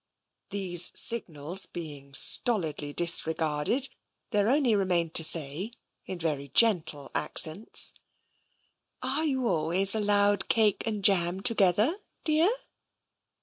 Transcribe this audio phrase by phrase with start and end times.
[0.49, 3.87] These signals being stolidly disregarded,
[4.31, 5.73] there only remained to say,
[6.07, 7.93] in very gentle accents:
[9.03, 12.49] Are you always allowed cake and jam together, dear?"